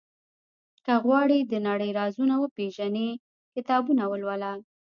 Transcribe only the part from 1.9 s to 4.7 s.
رازونه وپېژنې، کتابونه ولوله.